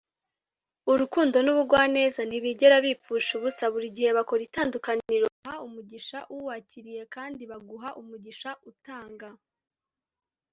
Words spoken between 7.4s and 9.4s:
baguha umugisha, utanga